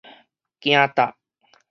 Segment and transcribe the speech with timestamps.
[0.59, 1.15] 行貼